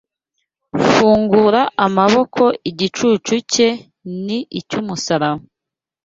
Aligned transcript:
Fungura 0.91 1.61
amaboko 1.85 2.43
igicucu 2.69 3.35
cye 3.51 3.67
ni 4.25 4.37
icy'umusaraba 4.59 5.41